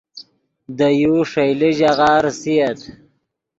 [0.77, 2.79] دے یو ݰئیلے ژاغہ ریسییت